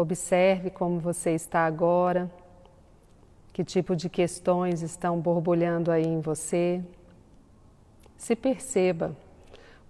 Observe 0.00 0.70
como 0.70 1.00
você 1.00 1.32
está 1.32 1.66
agora, 1.66 2.30
que 3.52 3.64
tipo 3.64 3.96
de 3.96 4.08
questões 4.08 4.80
estão 4.80 5.18
borbulhando 5.18 5.90
aí 5.90 6.06
em 6.06 6.20
você. 6.20 6.80
Se 8.16 8.36
perceba. 8.36 9.16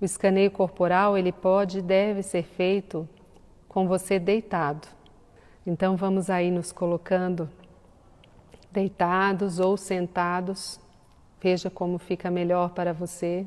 O 0.01 0.07
escaneio 0.07 0.51
corporal 0.51 1.19
ele 1.19 1.31
pode 1.31 1.81
e 1.81 1.83
deve 1.83 2.23
ser 2.23 2.43
feito 2.43 3.07
com 3.69 3.87
você 3.87 4.19
deitado. 4.19 4.89
Então 5.67 5.95
vamos 5.95 6.31
aí 6.31 6.51
nos 6.51 6.73
colocando 6.73 7.47
deitados 8.73 9.61
ou 9.61 9.77
sentados. 9.77 10.81
Veja 11.39 11.69
como 11.69 11.99
fica 11.99 12.31
melhor 12.31 12.71
para 12.71 12.95
você. 12.95 13.45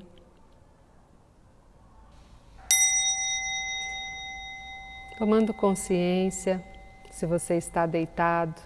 Tomando 5.22 5.54
consciência, 5.54 6.66
se 7.12 7.28
você 7.28 7.54
está 7.54 7.86
deitado, 7.86 8.60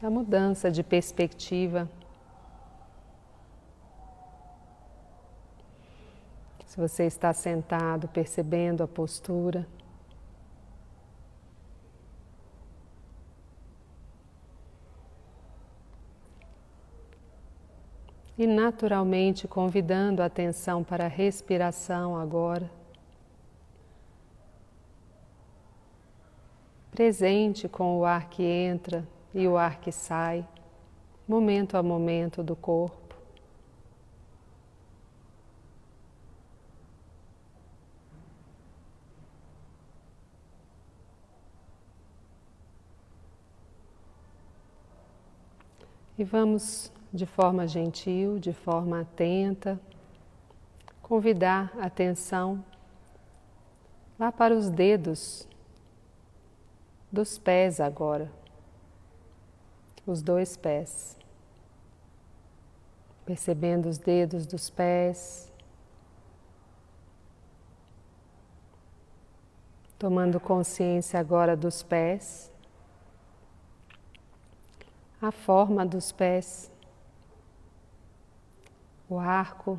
a 0.00 0.08
mudança 0.08 0.70
de 0.70 0.84
perspectiva. 0.84 1.90
Se 6.64 6.76
você 6.76 7.06
está 7.06 7.32
sentado, 7.32 8.06
percebendo 8.06 8.84
a 8.84 8.86
postura. 8.86 9.66
E 18.38 18.46
naturalmente 18.46 19.48
convidando 19.48 20.22
a 20.22 20.26
atenção 20.26 20.84
para 20.84 21.06
a 21.06 21.08
respiração 21.08 22.16
agora. 22.16 22.83
Presente 26.94 27.68
com 27.68 27.98
o 27.98 28.04
ar 28.04 28.28
que 28.28 28.44
entra 28.44 29.04
e 29.34 29.48
o 29.48 29.56
ar 29.56 29.80
que 29.80 29.90
sai, 29.90 30.46
momento 31.26 31.76
a 31.76 31.82
momento 31.82 32.40
do 32.40 32.54
corpo. 32.54 33.16
E 46.16 46.22
vamos, 46.22 46.92
de 47.12 47.26
forma 47.26 47.66
gentil, 47.66 48.38
de 48.38 48.52
forma 48.52 49.00
atenta, 49.00 49.80
convidar 51.02 51.72
a 51.76 51.86
atenção 51.86 52.64
lá 54.16 54.30
para 54.30 54.54
os 54.54 54.70
dedos 54.70 55.48
dos 57.14 57.38
pés 57.38 57.80
agora, 57.80 58.28
os 60.04 60.20
dois 60.20 60.56
pés, 60.56 61.16
percebendo 63.24 63.88
os 63.88 63.98
dedos 63.98 64.44
dos 64.46 64.68
pés, 64.68 65.50
tomando 69.96 70.40
consciência 70.40 71.20
agora 71.20 71.56
dos 71.56 71.84
pés, 71.84 72.50
a 75.22 75.30
forma 75.30 75.86
dos 75.86 76.10
pés, 76.10 76.68
o 79.08 79.20
arco 79.20 79.78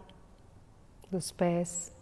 dos 1.11 1.33
pés. 1.33 1.94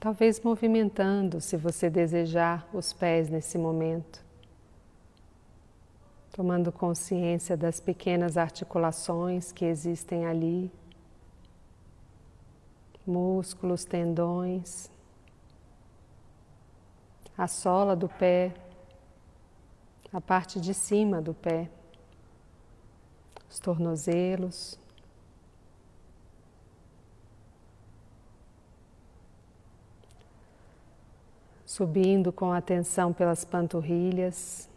Talvez 0.00 0.40
movimentando, 0.40 1.42
se 1.42 1.58
você 1.58 1.90
desejar, 1.90 2.66
os 2.72 2.90
pés 2.90 3.28
nesse 3.28 3.58
momento. 3.58 4.24
Tomando 6.32 6.72
consciência 6.72 7.54
das 7.54 7.80
pequenas 7.80 8.38
articulações 8.38 9.52
que 9.52 9.66
existem 9.66 10.24
ali, 10.24 10.72
músculos, 13.06 13.84
tendões, 13.84 14.90
a 17.36 17.46
sola 17.46 17.94
do 17.94 18.08
pé, 18.08 18.54
a 20.10 20.20
parte 20.20 20.58
de 20.58 20.72
cima 20.72 21.20
do 21.20 21.34
pé, 21.34 21.68
os 23.50 23.58
tornozelos, 23.58 24.79
subindo 31.80 32.30
com 32.30 32.52
atenção 32.52 33.10
pelas 33.10 33.42
panturrilhas, 33.42 34.68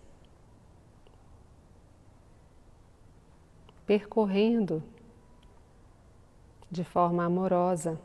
percorrendo 3.86 4.82
de 6.72 6.82
forma 6.86 7.26
amorosa 7.26 8.00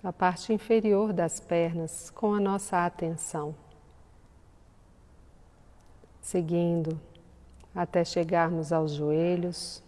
a 0.00 0.12
parte 0.12 0.52
inferior 0.52 1.12
das 1.12 1.40
pernas 1.40 2.08
com 2.10 2.32
a 2.32 2.38
nossa 2.38 2.86
atenção, 2.86 3.52
seguindo 6.20 7.00
até 7.74 8.04
chegarmos 8.04 8.72
aos 8.72 8.92
joelhos. 8.92 9.82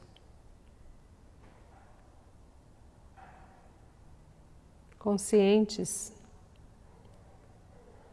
Conscientes 4.99 6.18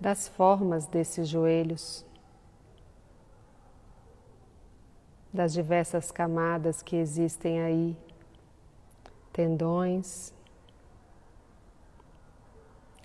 das 0.05 0.27
formas 0.27 0.85
desses 0.85 1.27
joelhos, 1.27 2.05
das 5.33 5.51
diversas 5.51 6.11
camadas 6.11 6.83
que 6.83 6.95
existem 6.95 7.59
aí, 7.59 7.97
tendões, 9.33 10.31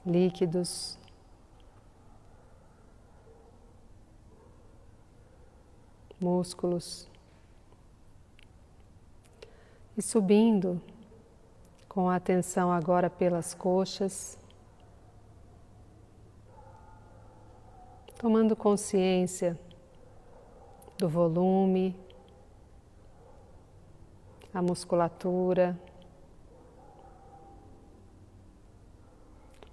líquidos, 0.04 0.98
músculos, 6.20 7.08
e 9.96 10.02
subindo 10.02 10.78
com 11.88 12.10
a 12.10 12.16
atenção 12.16 12.70
agora 12.70 13.08
pelas 13.08 13.54
coxas. 13.54 14.39
Tomando 18.20 18.54
consciência 18.54 19.58
do 20.98 21.08
volume, 21.08 21.96
a 24.52 24.60
musculatura, 24.60 25.80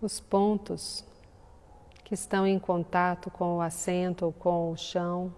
os 0.02 0.22
pontos 0.22 1.04
que 2.06 2.14
estão 2.14 2.48
em 2.48 2.58
contato 2.58 3.30
com 3.30 3.58
o 3.58 3.62
assento 3.62 4.28
ou 4.28 4.32
com 4.32 4.72
o 4.72 4.78
chão. 4.78 5.34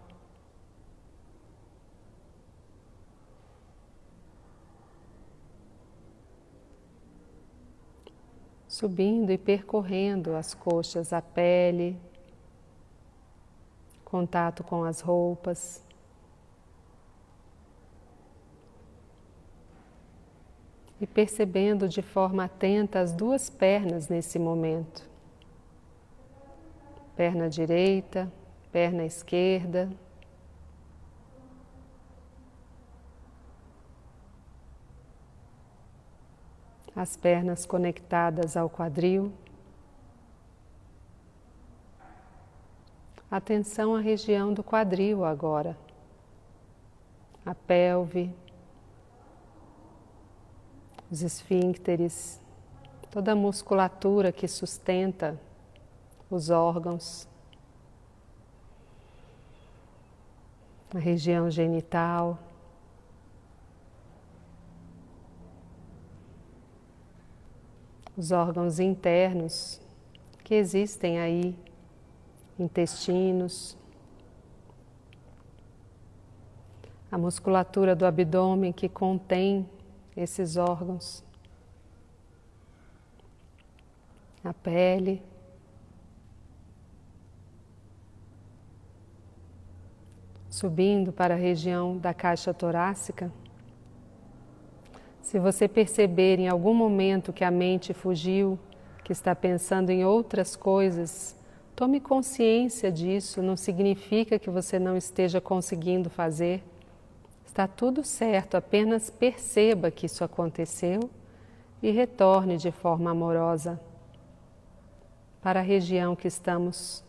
Subindo 8.68 9.32
e 9.32 9.38
percorrendo 9.40 10.36
as 10.36 10.54
coxas, 10.54 11.12
a 11.12 11.24
pele, 11.24 12.00
contato 14.10 14.64
com 14.64 14.84
as 14.84 15.02
roupas. 15.02 15.84
E 21.00 21.08
percebendo 21.08 21.88
de 21.88 22.02
forma 22.02 22.44
atenta 22.44 23.00
as 23.00 23.14
duas 23.14 23.50
pernas 23.50 24.10
nesse 24.10 24.38
momento. 24.38 25.08
Perna 27.16 27.50
direita, 27.50 28.32
perna 28.72 29.06
esquerda. 29.06 29.90
As 36.96 37.16
pernas 37.16 37.66
conectadas 37.66 38.58
ao 38.58 38.70
quadril. 38.70 39.32
Atenção 43.32 43.96
à 43.96 44.00
região 44.00 44.52
do 44.52 44.64
quadril 44.64 45.24
agora, 45.24 45.78
a 47.46 47.54
pelve, 47.54 48.34
os 51.12 51.22
esfíncteres, 51.22 52.42
toda 53.12 53.34
a 53.34 53.36
musculatura 53.36 54.32
que 54.32 54.48
sustenta 54.48 55.40
os 56.30 56.50
órgãos, 56.50 57.28
a 60.94 60.98
região 60.98 61.52
genital. 61.52 62.40
os 68.20 68.32
órgãos 68.32 68.82
internos 68.82 69.80
que 70.44 70.54
existem 70.54 71.20
aí, 71.20 71.56
intestinos, 72.60 73.78
a 77.12 77.18
musculatura 77.18 77.96
do 77.96 78.06
abdômen 78.06 78.72
que 78.72 78.88
contém 78.88 79.68
esses 80.16 80.58
órgãos, 80.58 81.24
a 84.44 84.54
pele. 84.54 85.22
Subindo 90.50 91.14
para 91.14 91.36
a 91.36 91.38
região 91.38 91.98
da 91.98 92.14
caixa 92.14 92.54
torácica. 92.54 93.32
Se 95.22 95.40
você 95.40 95.68
perceber 95.68 96.40
em 96.40 96.50
algum 96.50 96.74
momento 96.74 97.32
que 97.32 97.44
a 97.44 97.52
mente 97.52 97.94
fugiu, 97.94 98.60
que 99.04 99.14
está 99.14 99.34
pensando 99.36 99.90
em 99.90 100.04
outras 100.04 100.56
coisas, 100.56 101.39
tome 101.80 102.02
consciência 102.02 102.92
disso, 102.92 103.42
não 103.42 103.56
significa 103.56 104.38
que 104.38 104.50
você 104.50 104.78
não 104.78 104.98
esteja 104.98 105.40
conseguindo 105.40 106.10
fazer. 106.10 106.62
Está 107.46 107.70
tudo 107.70 108.04
certo, 108.04 108.56
apenas 108.56 109.10
perceba 109.10 109.90
que 109.90 110.06
isso 110.06 110.22
aconteceu 110.22 111.10
e 111.82 111.90
retorne 111.90 112.58
de 112.58 112.70
forma 112.70 113.12
amorosa 113.12 113.80
para 115.42 115.62
a 115.62 115.64
região 115.64 116.18
que 116.18 116.28
estamos 116.28 117.02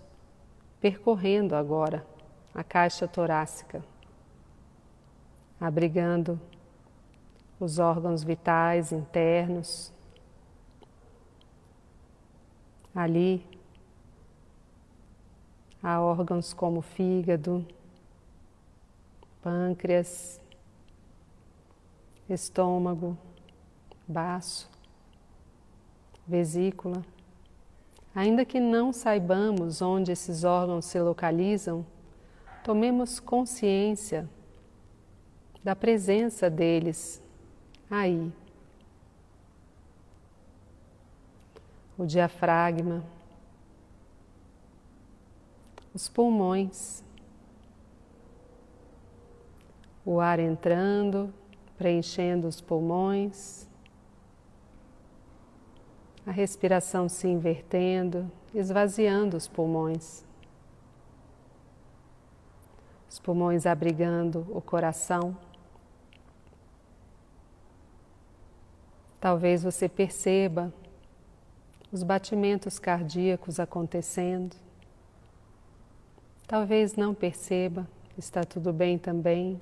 percorrendo 0.80 1.56
agora, 1.56 2.06
a 2.54 2.62
caixa 2.62 3.08
torácica, 3.08 3.82
abrigando 5.60 6.40
os 7.58 7.80
órgãos 7.80 8.22
vitais 8.22 8.92
internos. 8.92 9.92
Ali 12.94 13.49
há 15.82 16.00
órgãos 16.00 16.52
como 16.52 16.82
fígado, 16.82 17.66
pâncreas, 19.42 20.40
estômago, 22.28 23.16
baço, 24.06 24.70
vesícula. 26.26 27.04
Ainda 28.14 28.44
que 28.44 28.60
não 28.60 28.92
saibamos 28.92 29.80
onde 29.80 30.12
esses 30.12 30.44
órgãos 30.44 30.84
se 30.84 31.00
localizam, 31.00 31.86
tomemos 32.64 33.20
consciência 33.20 34.28
da 35.62 35.76
presença 35.76 36.50
deles 36.50 37.22
aí. 37.90 38.32
O 41.96 42.06
diafragma, 42.06 43.04
os 45.92 46.08
pulmões, 46.08 47.02
o 50.04 50.20
ar 50.20 50.38
entrando, 50.38 51.32
preenchendo 51.76 52.46
os 52.46 52.60
pulmões, 52.60 53.68
a 56.26 56.30
respiração 56.30 57.08
se 57.08 57.26
invertendo, 57.26 58.30
esvaziando 58.54 59.36
os 59.36 59.48
pulmões. 59.48 60.24
Os 63.08 63.18
pulmões 63.18 63.66
abrigando 63.66 64.46
o 64.50 64.60
coração. 64.60 65.36
Talvez 69.20 69.62
você 69.62 69.88
perceba 69.88 70.72
os 71.90 72.02
batimentos 72.02 72.78
cardíacos 72.78 73.58
acontecendo. 73.58 74.54
Talvez 76.50 76.96
não 76.96 77.14
perceba, 77.14 77.86
está 78.18 78.42
tudo 78.42 78.72
bem 78.72 78.98
também 78.98 79.60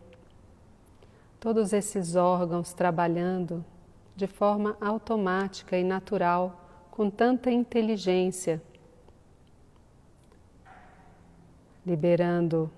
todos 1.38 1.74
esses 1.74 2.16
órgãos 2.16 2.72
trabalhando 2.72 3.62
de 4.16 4.26
forma 4.26 4.74
automática 4.80 5.76
e 5.76 5.84
natural, 5.84 6.88
com 6.90 7.10
tanta 7.10 7.50
inteligência, 7.50 8.62
liberando 11.86 12.70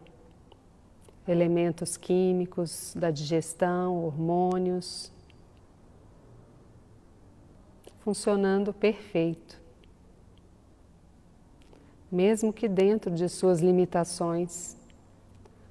elementos 1.29 1.97
químicos 1.97 2.93
da 2.97 3.13
digestão, 3.13 4.05
hormônios, 4.05 5.13
funcionando 8.01 8.73
perfeito. 8.73 9.60
Mesmo 12.11 12.53
que 12.53 12.69
dentro 12.69 13.11
de 13.11 13.29
suas 13.29 13.61
limitações, 13.61 14.77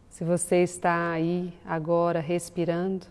se 0.10 0.24
você 0.24 0.64
está 0.64 1.12
aí 1.12 1.54
agora 1.66 2.20
respirando, 2.20 3.08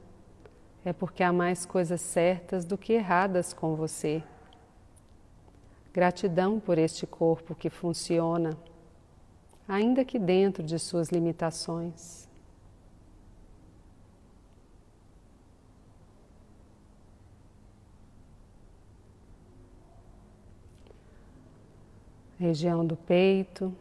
é 0.85 0.93
porque 0.93 1.23
há 1.23 1.33
mais 1.33 1.67
coisas 1.67 2.01
certas 2.01 2.65
do 2.65 2.79
que 2.79 2.93
erradas 2.93 3.53
com 3.53 3.75
você. 3.75 4.23
Gratidão 5.93 6.61
por 6.61 6.79
este 6.79 7.07
corpo 7.07 7.55
que 7.55 7.69
funciona, 7.69 8.57
ainda 9.67 10.05
que 10.05 10.19
dentro 10.19 10.63
de 10.63 10.79
suas 10.79 11.09
limitações. 11.09 12.28
Região 22.39 22.87
do 22.87 22.97
peito 22.97 23.75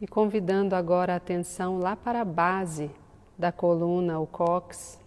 e 0.00 0.06
convidando 0.06 0.74
agora 0.74 1.12
a 1.12 1.16
atenção 1.16 1.78
lá 1.78 1.94
para 1.94 2.22
a 2.22 2.24
base 2.24 2.90
da 3.38 3.52
coluna, 3.52 4.18
o 4.18 4.26
cox. 4.26 4.98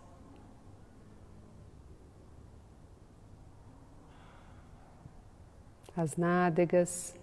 As 5.97 6.15
nádegas. 6.15 7.15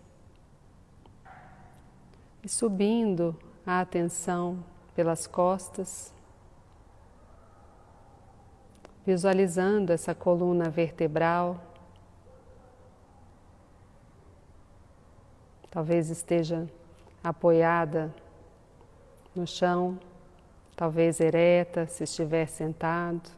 E 2.42 2.48
subindo 2.48 3.38
a 3.64 3.80
atenção 3.80 4.64
pelas 4.94 5.26
costas, 5.26 6.12
visualizando 9.06 9.92
essa 9.92 10.14
coluna 10.14 10.70
vertebral. 10.70 11.69
Talvez 15.70 16.10
esteja 16.10 16.68
apoiada 17.22 18.12
no 19.34 19.46
chão, 19.46 20.00
talvez 20.74 21.20
ereta 21.20 21.86
se 21.86 22.02
estiver 22.04 22.46
sentado. 22.46 23.30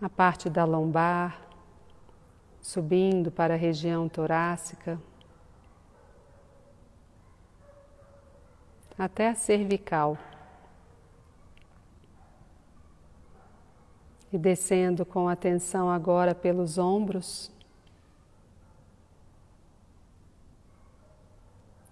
A 0.00 0.08
parte 0.08 0.48
da 0.48 0.64
lombar, 0.64 1.40
subindo 2.62 3.30
para 3.30 3.54
a 3.54 3.56
região 3.56 4.08
torácica, 4.08 4.98
até 8.98 9.28
a 9.28 9.34
cervical. 9.34 10.16
E 14.32 14.38
descendo 14.38 15.06
com 15.06 15.28
atenção 15.28 15.90
agora 15.90 16.34
pelos 16.34 16.78
ombros. 16.78 17.57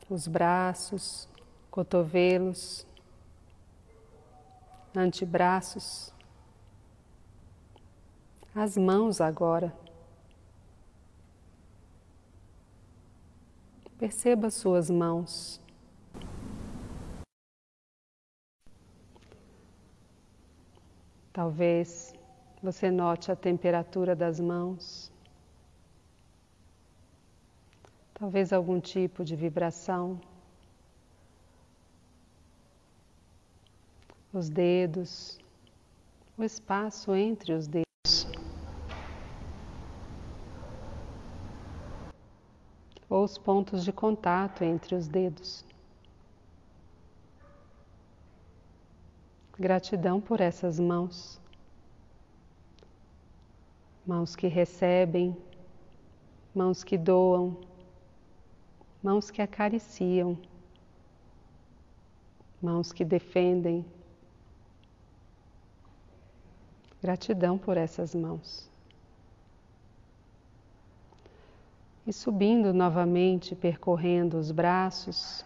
Os 0.08 0.28
braços, 0.28 1.28
cotovelos, 1.70 2.86
antebraços, 4.94 6.12
as 8.54 8.76
mãos 8.76 9.20
agora. 9.20 9.74
Perceba 13.98 14.50
suas 14.50 14.90
mãos. 14.90 15.60
Talvez 21.32 22.14
você 22.62 22.90
note 22.90 23.30
a 23.30 23.36
temperatura 23.36 24.16
das 24.16 24.40
mãos. 24.40 25.12
Talvez 28.18 28.50
algum 28.50 28.80
tipo 28.80 29.22
de 29.22 29.36
vibração. 29.36 30.18
Os 34.32 34.48
dedos, 34.48 35.38
o 36.36 36.42
espaço 36.42 37.14
entre 37.14 37.52
os 37.52 37.66
dedos. 37.66 38.26
Ou 43.08 43.22
os 43.22 43.38
pontos 43.38 43.84
de 43.84 43.92
contato 43.92 44.64
entre 44.64 44.94
os 44.94 45.06
dedos. 45.06 45.64
Gratidão 49.58 50.20
por 50.20 50.40
essas 50.40 50.80
mãos. 50.80 51.40
mãos 54.06 54.36
que 54.36 54.46
recebem, 54.46 55.36
mãos 56.54 56.84
que 56.84 56.96
doam, 56.96 57.56
mãos 59.06 59.30
que 59.30 59.40
acariciam, 59.40 60.36
mãos 62.60 62.92
que 62.92 63.04
defendem. 63.04 63.86
Gratidão 67.00 67.56
por 67.56 67.76
essas 67.76 68.16
mãos. 68.16 68.68
E 72.04 72.12
subindo 72.12 72.74
novamente, 72.74 73.54
percorrendo 73.54 74.38
os 74.38 74.50
braços 74.50 75.44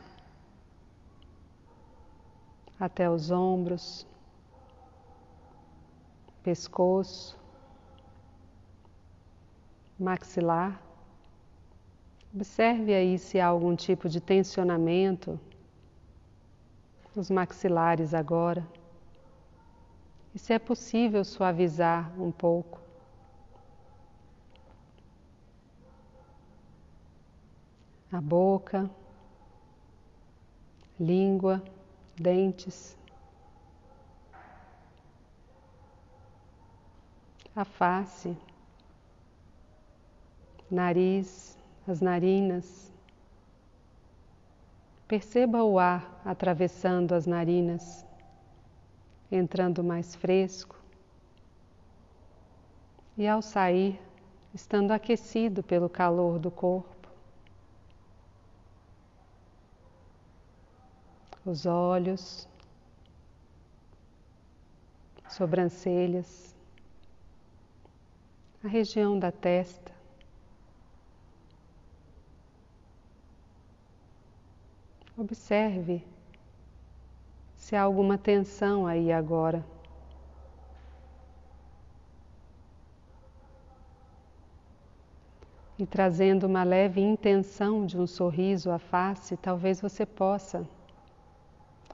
até 2.79 3.11
os 3.11 3.31
ombros, 3.31 4.07
pescoço, 6.43 7.39
maxilar. 9.99 10.90
Observe 12.33 12.95
aí 12.95 13.19
se 13.19 13.41
há 13.41 13.47
algum 13.47 13.75
tipo 13.75 14.09
de 14.09 14.21
tensionamento 14.21 15.39
nos 17.15 17.29
maxilares 17.29 18.15
agora. 18.15 18.67
E 20.33 20.39
se 20.39 20.53
é 20.53 20.59
possível 20.59 21.25
suavizar 21.25 22.13
um 22.21 22.31
pouco. 22.31 22.81
A 28.13 28.21
boca, 28.21 28.89
língua, 30.99 31.63
dentes, 32.17 32.97
a 37.55 37.65
face 37.65 38.37
nariz, 40.71 41.59
as 41.87 42.01
narinas. 42.01 42.93
Perceba 45.09 45.63
o 45.65 45.79
ar 45.79 46.21
atravessando 46.25 47.15
as 47.15 47.27
narinas, 47.27 48.07
entrando 49.31 49.83
mais 49.83 50.15
fresco 50.15 50.81
e 53.17 53.29
ao 53.29 53.43
sair, 53.43 54.01
estando 54.55 54.93
aquecido 54.93 55.63
pelo 55.63 55.89
calor 55.89 56.39
do 56.39 56.51
corpo. 56.51 57.09
Os 61.45 61.67
olhos, 61.67 62.49
sobrancelhas, 65.29 66.55
a 68.65 68.69
região 68.69 69.19
da 69.19 69.31
testa. 69.31 70.00
Observe 75.21 76.03
se 77.55 77.77
há 77.77 77.83
alguma 77.83 78.17
tensão 78.17 78.87
aí 78.87 79.13
agora. 79.13 79.63
E 85.79 85.85
trazendo 85.85 86.47
uma 86.47 86.65
leve 86.65 87.03
intenção 87.03 87.85
de 87.85 87.99
um 87.99 88.07
sorriso 88.07 88.71
à 88.71 88.79
face, 88.79 89.37
talvez 89.37 89.79
você 89.79 90.07
possa 90.07 90.67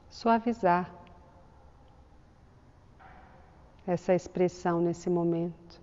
suavizar 0.08 0.88
essa 3.84 4.14
expressão 4.14 4.80
nesse 4.80 5.10
momento. 5.10 5.80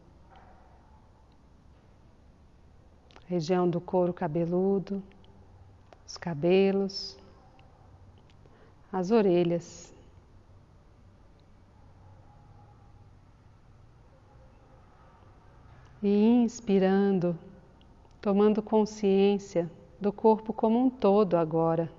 Região 3.25 3.69
do 3.69 3.81
couro 3.81 4.13
cabeludo, 4.13 5.03
os 6.07 6.15
cabelos, 6.15 7.21
as 8.93 9.09
orelhas. 9.09 9.91
E 16.03 16.43
inspirando, 16.43 17.35
tomando 18.21 18.61
consciência 18.61 19.69
do 19.99 20.13
corpo 20.13 20.53
como 20.53 20.77
um 20.77 20.89
todo 20.91 21.35
agora. 21.35 21.89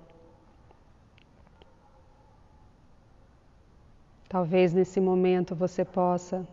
Talvez 4.29 4.73
nesse 4.73 5.01
momento 5.01 5.53
você 5.53 5.83
possa 5.83 6.47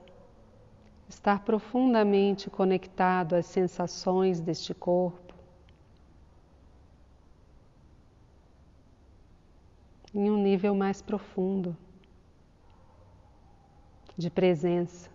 estar 1.08 1.44
profundamente 1.44 2.50
conectado 2.50 3.34
às 3.34 3.46
sensações 3.46 4.40
deste 4.40 4.74
corpo. 4.74 5.21
Em 10.14 10.30
um 10.30 10.36
nível 10.36 10.74
mais 10.74 11.00
profundo 11.00 11.76
de 14.16 14.30
presença. 14.30 15.10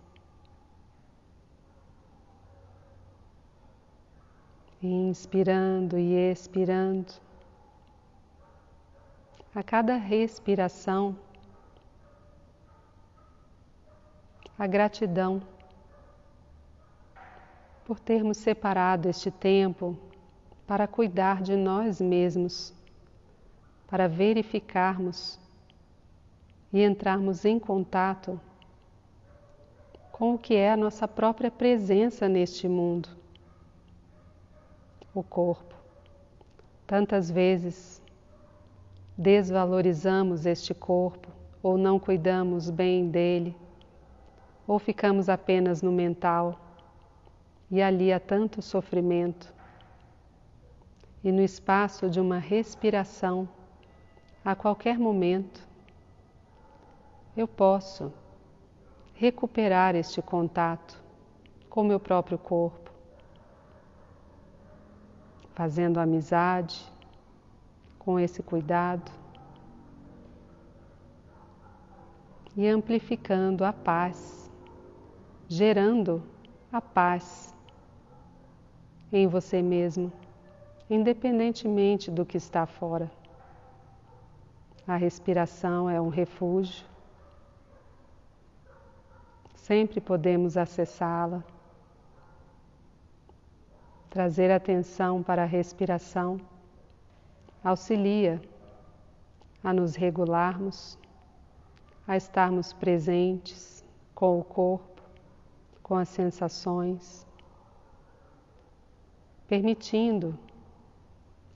Inspirando 4.82 5.98
e 5.98 6.14
expirando. 6.32 7.14
A 9.54 9.64
cada 9.64 9.96
respiração, 9.96 11.18
a 14.58 14.68
gratidão 14.68 15.42
por 17.86 18.00
termos 18.00 18.38
separado 18.38 19.10
este 19.10 19.32
tempo 19.32 19.98
para 20.68 20.88
cuidar 20.88 21.42
de 21.42 21.56
nós 21.56 22.00
mesmos 22.02 22.77
para 23.88 24.08
verificarmos 24.08 25.40
e 26.72 26.84
entrarmos 26.84 27.46
em 27.46 27.58
contato 27.58 28.40
com 30.12 30.34
o 30.34 30.38
que 30.38 30.56
é 30.56 30.72
a 30.72 30.78
nossa 30.78 31.08
própria 31.08 31.50
presença 31.50 32.28
neste 32.28 32.68
mundo, 32.68 33.10
o 35.14 35.24
corpo. 35.24 35.76
Tantas 36.86 37.30
vezes 37.30 38.02
desvalorizamos 39.18 40.46
este 40.46 40.74
corpo 40.74 41.30
ou 41.62 41.78
não 41.78 42.00
cuidamos 42.00 42.70
bem 42.70 43.10
dele, 43.10 43.56
ou 44.68 44.78
ficamos 44.80 45.30
apenas 45.30 45.82
no 45.82 45.92
mental 45.92 46.60
e 47.70 47.82
ali 47.82 48.12
há 48.12 48.20
tanto 48.20 48.62
sofrimento. 48.62 49.54
E 51.24 51.32
no 51.32 51.42
espaço 51.42 52.10
de 52.10 52.20
uma 52.20 52.38
respiração, 52.38 53.48
a 54.48 54.56
qualquer 54.56 54.98
momento, 54.98 55.62
eu 57.36 57.46
posso 57.46 58.14
recuperar 59.14 59.94
este 59.94 60.22
contato 60.22 61.04
com 61.70 61.84
meu 61.84 62.00
próprio 62.00 62.38
corpo, 62.38 62.90
fazendo 65.54 66.00
amizade 66.00 66.82
com 68.00 68.18
esse 68.18 68.42
cuidado 68.42 69.12
e 72.56 72.66
amplificando 72.66 73.66
a 73.66 73.74
paz, 73.74 74.50
gerando 75.50 76.24
a 76.72 76.80
paz 76.80 77.54
em 79.12 79.28
você 79.28 79.62
mesmo, 79.62 80.10
independentemente 80.90 82.10
do 82.10 82.26
que 82.26 82.38
está 82.38 82.66
fora. 82.66 83.12
A 84.88 84.96
respiração 84.96 85.90
é 85.90 86.00
um 86.00 86.08
refúgio. 86.08 86.88
Sempre 89.54 90.00
podemos 90.00 90.56
acessá-la. 90.56 91.44
Trazer 94.10 94.50
atenção 94.50 95.22
para 95.22 95.44
a 95.44 95.46
respiração 95.46 96.40
auxilia 97.62 98.42
a 99.62 99.74
nos 99.74 99.96
regularmos, 99.96 100.98
a 102.08 102.16
estarmos 102.16 102.72
presentes 102.72 103.84
com 104.16 104.40
o 104.40 104.44
corpo, 104.44 105.02
com 105.84 105.96
as 105.96 106.08
sensações, 106.08 107.28
permitindo 109.50 110.40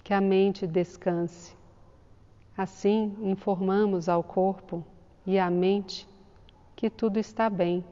que 0.03 0.13
a 0.13 0.19
mente 0.19 0.67
descanse 0.67 1.60
Assim, 2.61 3.17
informamos 3.23 4.07
ao 4.07 4.21
corpo 4.21 4.85
e 5.25 5.39
à 5.39 5.49
mente 5.49 6.07
que 6.75 6.91
tudo 6.91 7.17
está 7.17 7.49
bem. 7.49 7.83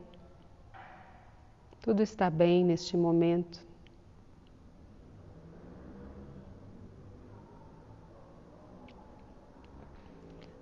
Tudo 1.81 2.03
está 2.03 2.29
bem 2.29 2.63
neste 2.63 2.95
momento. 2.95 3.65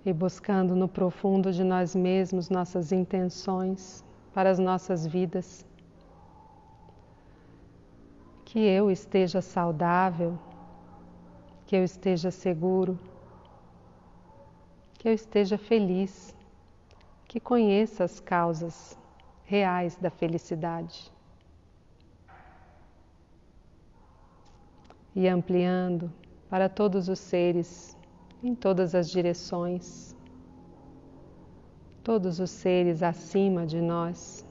E 0.06 0.10
buscando 0.10 0.74
no 0.74 0.88
profundo 0.88 1.52
de 1.52 1.62
nós 1.62 1.94
mesmos 1.94 2.48
nossas 2.48 2.92
intenções 2.92 4.02
para 4.32 4.48
as 4.48 4.58
nossas 4.58 5.06
vidas, 5.06 5.66
que 8.46 8.60
eu 8.60 8.90
esteja 8.90 9.42
saudável, 9.42 10.38
que 11.66 11.76
eu 11.76 11.84
esteja 11.84 12.30
seguro, 12.30 12.98
que 14.98 15.08
eu 15.08 15.12
esteja 15.12 15.56
feliz, 15.56 16.34
que 17.28 17.38
conheça 17.38 18.02
as 18.02 18.18
causas 18.18 18.98
reais 19.44 19.96
da 19.96 20.10
felicidade. 20.10 21.12
E 25.14 25.28
ampliando 25.28 26.12
para 26.50 26.68
todos 26.68 27.08
os 27.08 27.20
seres, 27.20 27.96
em 28.42 28.54
todas 28.54 28.94
as 28.94 29.08
direções, 29.08 30.16
todos 32.02 32.40
os 32.40 32.50
seres 32.50 33.02
acima 33.02 33.64
de 33.66 33.80
nós, 33.80 34.44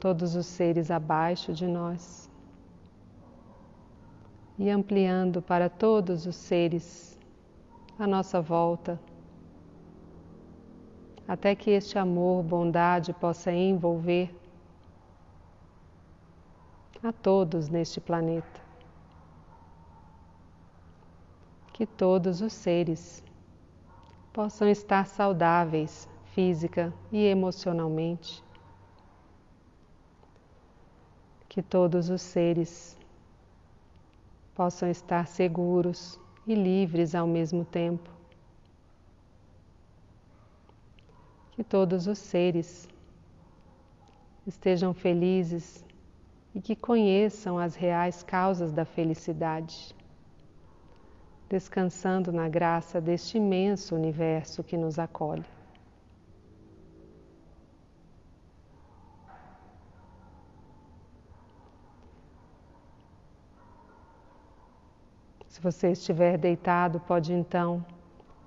todos 0.00 0.34
os 0.34 0.46
seres 0.46 0.90
abaixo 0.90 1.52
de 1.52 1.66
nós, 1.66 2.30
e 4.58 4.70
ampliando 4.70 5.42
para 5.42 5.68
todos 5.68 6.26
os 6.26 6.36
seres 6.36 7.17
à 7.98 8.06
nossa 8.06 8.40
volta 8.40 9.00
até 11.28 11.54
que 11.54 11.70
este 11.70 11.98
amor, 11.98 12.42
bondade 12.42 13.12
possa 13.12 13.52
envolver 13.52 14.34
a 17.02 17.12
todos 17.12 17.68
neste 17.68 18.00
planeta. 18.00 18.62
Que 21.74 21.84
todos 21.84 22.40
os 22.40 22.54
seres 22.54 23.22
possam 24.32 24.68
estar 24.70 25.06
saudáveis 25.06 26.08
física 26.32 26.94
e 27.12 27.26
emocionalmente. 27.26 28.42
Que 31.46 31.62
todos 31.62 32.08
os 32.08 32.22
seres 32.22 32.98
possam 34.54 34.88
estar 34.88 35.26
seguros 35.26 36.18
e 36.48 36.54
livres 36.54 37.14
ao 37.14 37.26
mesmo 37.26 37.64
tempo. 37.64 38.18
que 41.58 41.64
todos 41.64 42.06
os 42.06 42.18
seres 42.18 42.88
estejam 44.46 44.94
felizes 44.94 45.84
e 46.54 46.60
que 46.60 46.76
conheçam 46.76 47.58
as 47.58 47.74
reais 47.74 48.22
causas 48.22 48.70
da 48.70 48.84
felicidade, 48.84 49.92
descansando 51.48 52.30
na 52.30 52.48
graça 52.48 53.00
deste 53.00 53.38
imenso 53.38 53.96
universo 53.96 54.62
que 54.62 54.76
nos 54.76 55.00
acolhe. 55.00 55.44
Se 65.58 65.62
você 65.62 65.90
estiver 65.90 66.38
deitado, 66.38 67.00
pode 67.00 67.32
então 67.32 67.84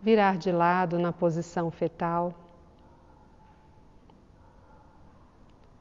virar 0.02 0.38
de 0.38 0.50
lado 0.50 0.98
na 0.98 1.12
posição 1.12 1.70
fetal 1.70 2.34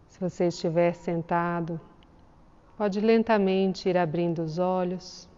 Se 0.09 0.29
você 0.29 0.49
estiver 0.49 0.93
sentado, 0.93 1.81
pode 2.77 3.01
lentamente 3.01 3.89
ir 3.89 3.97
abrindo 3.97 4.43
os 4.43 4.59
olhos. 4.59 5.29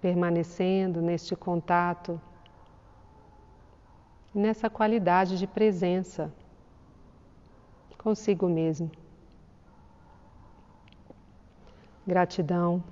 Permanecendo 0.00 1.02
neste 1.02 1.34
contato, 1.34 2.20
nessa 4.32 4.70
qualidade 4.70 5.36
de 5.38 5.46
presença 5.46 6.32
consigo 7.98 8.48
mesmo. 8.48 8.90
Gratidão. 12.06 12.82